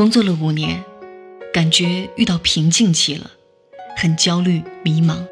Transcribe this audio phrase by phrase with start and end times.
[0.00, 0.82] 工作了五年，
[1.52, 3.32] 感觉遇到瓶颈期了，
[3.98, 5.26] 很焦虑迷茫。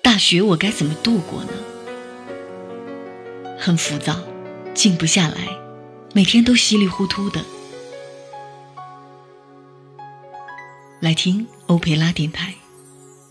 [0.00, 1.50] 大学我该怎么度过呢？
[3.58, 4.16] 很浮躁，
[4.74, 5.34] 静不下来，
[6.14, 7.44] 每天都稀里糊涂的。
[11.00, 12.54] 来听欧佩拉电台，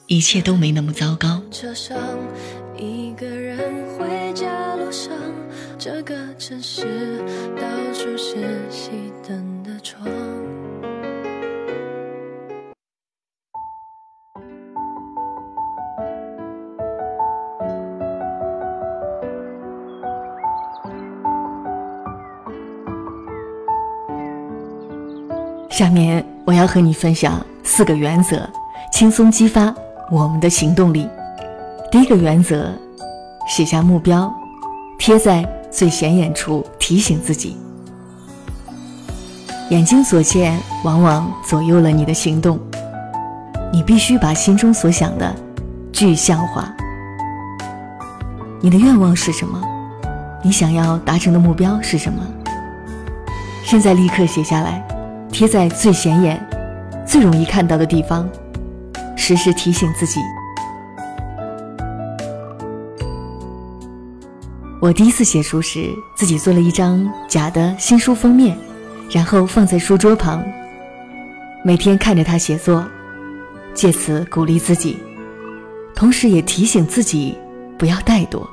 [0.07, 1.41] 一切都没那么糟糕。
[1.49, 1.97] 车上
[2.77, 3.57] 一个人
[3.97, 5.09] 回家路上，
[5.79, 7.23] 这个城市
[7.55, 8.35] 到处是
[8.69, 8.89] 熄
[9.25, 9.56] 灯
[9.87, 10.05] 窗。
[25.69, 28.49] 下面我要和你分享四个原则，
[28.91, 29.73] 轻松激发
[30.11, 31.07] 我们的行动力。
[31.91, 32.71] 第一个原则，
[33.47, 34.33] 写下目标，
[34.97, 37.55] 贴在最显眼处，提醒自己。
[39.69, 42.59] 眼睛所见，往往左右了你的行动。
[43.71, 45.35] 你必须把心中所想的
[45.91, 46.73] 具象化。
[48.61, 49.61] 你的愿望是什么？
[50.41, 52.21] 你想要达成的目标是什么？
[53.63, 54.81] 现在立刻写下来。
[55.29, 56.41] 贴在最显眼、
[57.05, 58.27] 最容易看到的地方，
[59.15, 60.21] 时时提醒自己。
[64.81, 68.57] 我第一次写书时，自己做了一张假的新书封面，
[69.09, 70.43] 然后放在书桌旁，
[71.63, 72.85] 每天看着他写作，
[73.73, 74.97] 借此鼓励自己，
[75.95, 77.37] 同时也提醒自己
[77.77, 78.45] 不要怠惰。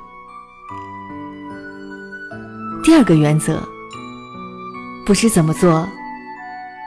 [2.82, 3.62] 第二个原则，
[5.05, 5.88] 不知怎么做。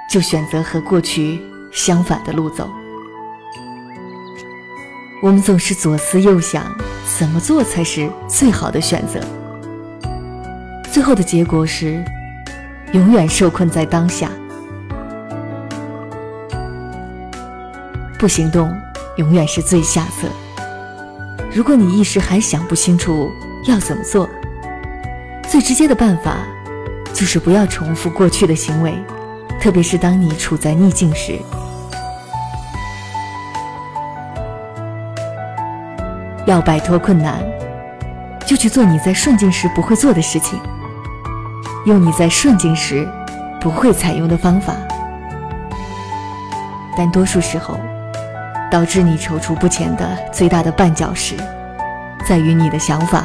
[0.09, 1.38] 就选择和过去
[1.69, 2.65] 相反的路走。
[5.21, 6.73] 我们总是左思右想，
[7.19, 9.19] 怎么做才是最好的选择？
[10.93, 12.01] 最后的结果是，
[12.93, 14.30] 永远受困在当下，
[18.17, 18.71] 不行动
[19.17, 20.27] 永远是最下策。
[21.53, 23.29] 如果你一时还想不清楚
[23.66, 24.29] 要怎么做，
[25.50, 26.38] 最直接的办法
[27.13, 28.97] 就是不要重复过去的行为。
[29.59, 31.39] 特别是当你处在逆境时，
[36.45, 37.44] 要摆脱困难，
[38.45, 40.59] 就去做你在顺境时不会做的事情，
[41.88, 43.08] 用你在顺境时
[43.62, 44.74] 不会采用的方法。
[46.98, 47.80] 但多数时候，
[48.70, 51.38] 导致你踌躇不前的最大的绊脚石，
[52.25, 53.24] 在于你的想法。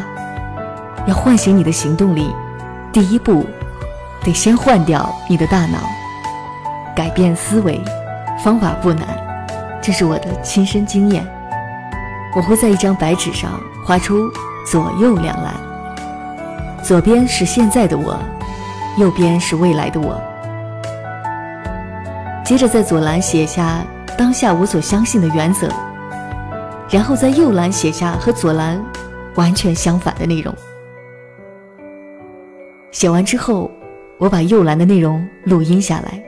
[1.06, 2.32] 要唤醒你的行动力，
[2.92, 3.44] 第一步，
[4.22, 5.80] 得先换掉你的大脑。
[6.94, 7.82] 改变思维，
[8.44, 9.08] 方法不难，
[9.82, 11.26] 这是我的亲身经验。
[12.36, 14.30] 我会在一张白纸上画出
[14.64, 15.52] 左右两栏，
[16.84, 18.16] 左边是现在的我，
[18.98, 20.20] 右边是未来的我。
[22.44, 23.84] 接着在左栏写下
[24.18, 25.68] 当下我所相信的原则，
[26.90, 28.82] 然后在右栏写下和左栏
[29.36, 30.54] 完全相反的内容。
[32.90, 33.70] 写完之后，
[34.18, 36.22] 我把右栏的内容录音下来。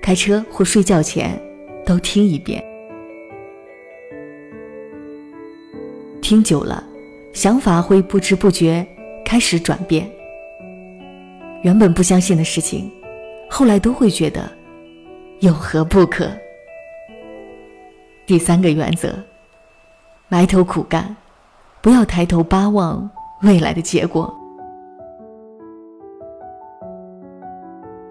[0.00, 1.38] 开车或睡觉前，
[1.84, 2.64] 都听一遍。
[6.22, 6.82] 听久了，
[7.32, 8.86] 想法会不知不觉
[9.24, 10.10] 开始转变。
[11.62, 12.90] 原本不相信的事情，
[13.48, 14.50] 后来都会觉得
[15.40, 16.28] 有何不可。
[18.26, 19.14] 第三个原则：
[20.28, 21.14] 埋头苦干，
[21.80, 23.08] 不要抬头巴望
[23.42, 24.32] 未来的结果。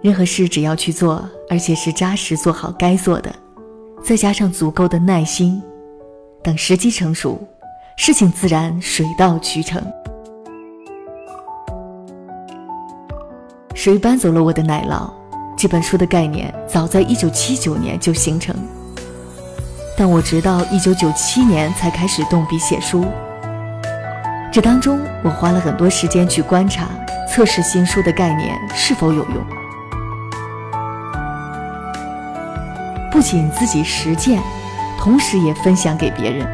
[0.01, 3.35] 任何事只要去做，而且是扎实做好该做的，
[4.01, 5.61] 再加上足够的耐心，
[6.41, 7.37] 等时机成熟，
[7.97, 9.81] 事情自然水到渠成。
[13.73, 15.09] 谁搬走了我的奶酪？
[15.57, 18.55] 这本书的概念早在一九七九年就形成，
[19.97, 23.05] 但我直到一九九七年才开始动笔写书。
[24.51, 26.87] 这当中，我花了很多时间去观察、
[27.29, 29.35] 测试新书的概念是否有用。
[33.11, 34.41] 不仅自己实践，
[34.97, 36.47] 同时也分享给别人，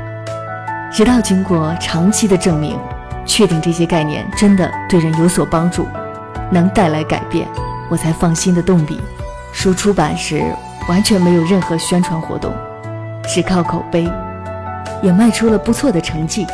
[0.91, 2.77] 直到经过长期的证明，
[3.25, 5.87] 确定这些概念真的对人有所帮助，
[6.51, 7.47] 能带来改变，
[7.89, 8.99] 我才放心的动笔。
[9.51, 10.43] 书出版时
[10.87, 12.53] 完全没有任何宣传活动，
[13.23, 14.09] 只靠口碑，
[15.01, 16.45] 也卖出了不错的成绩。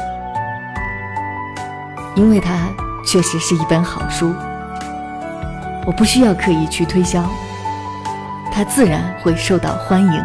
[2.15, 2.69] 因为它
[3.05, 4.33] 确实是一本好书，
[5.85, 7.23] 我不需要刻意去推销。
[8.51, 10.23] 它自然会受到欢迎。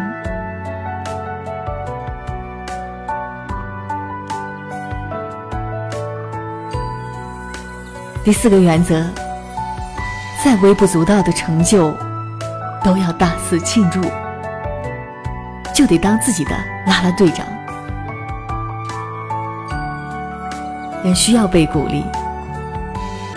[8.23, 9.03] 第四个原则，
[10.41, 11.93] 再微不足道的成就，
[12.81, 14.01] 都要大肆庆祝，
[15.75, 16.51] 就得当自己的
[16.87, 17.45] 啦啦队长。
[21.03, 22.05] 人需要被鼓励。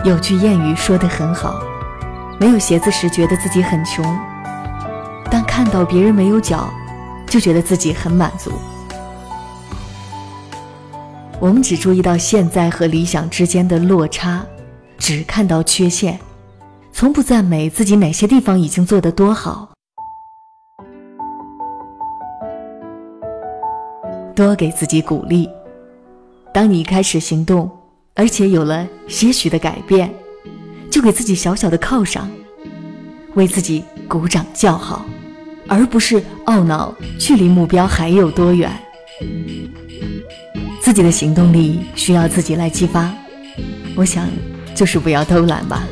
[0.04, 1.60] 有句谚语说得很好：
[2.38, 4.04] 没有鞋子时觉得自己很穷，
[5.28, 6.72] 但看到别人没有脚，
[7.26, 8.52] 就觉得自己很满足。
[11.40, 14.42] 我们只注意到现在和理想之间的落差，
[14.98, 16.18] 只看到缺陷，
[17.02, 19.68] 从不赞美自己哪些地方已经做得多好。
[24.36, 25.50] 多给自己鼓励。
[26.54, 27.68] 当你开始行动，
[28.14, 30.14] 而且有了些许的改变，
[30.92, 32.30] 就给自己小小的犒赏，
[33.34, 35.04] 为自己鼓掌叫好，
[35.66, 38.70] 而不是懊恼距离目标还有多远。
[40.80, 43.12] 自己的行动力需要自己来激发，
[43.96, 44.28] 我想，
[44.72, 45.82] 就是不要偷懒吧。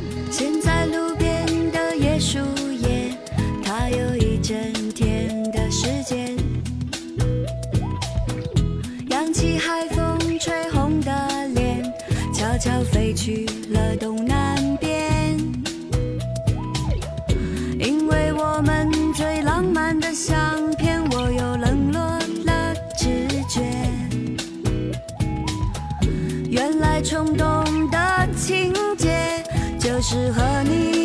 [30.11, 31.00] 适合你。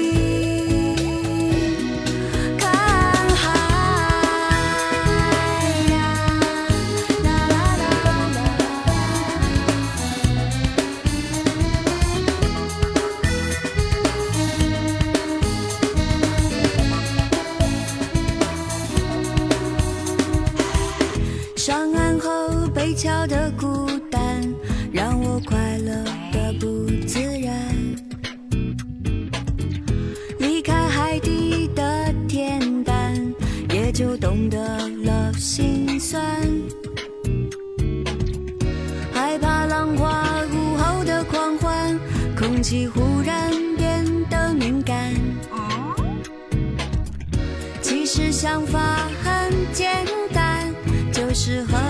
[48.15, 50.73] 实想法很简单，
[51.11, 51.84] 就是和。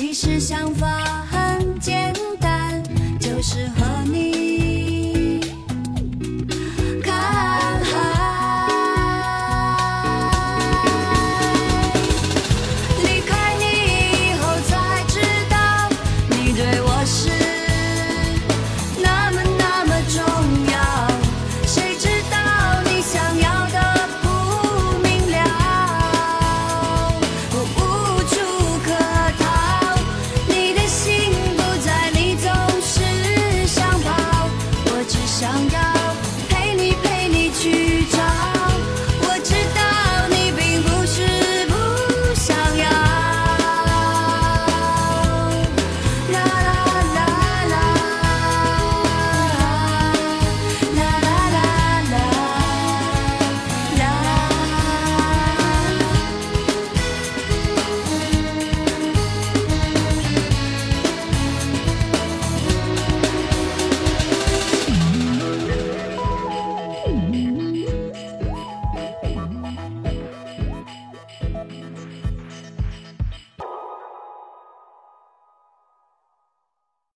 [0.00, 1.09] 其实想法